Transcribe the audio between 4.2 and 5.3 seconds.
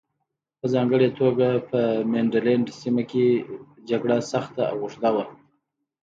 سخته او اوږده وه.